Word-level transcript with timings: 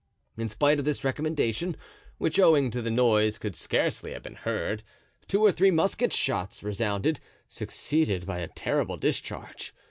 In 0.35 0.49
spite 0.49 0.79
of 0.79 0.85
this 0.85 1.03
recommendation, 1.03 1.77
which, 2.17 2.39
owing 2.39 2.71
to 2.71 2.81
the 2.81 2.89
noise, 2.89 3.37
could 3.37 3.55
scarcely 3.55 4.13
have 4.13 4.23
been 4.23 4.33
heard, 4.33 4.81
two 5.27 5.45
or 5.45 5.51
three 5.51 5.69
musket 5.69 6.11
shots 6.11 6.63
resounded, 6.63 7.19
succeeded 7.47 8.25
by 8.25 8.39
a 8.39 8.47
terrible 8.47 8.97
discharge. 8.97 9.75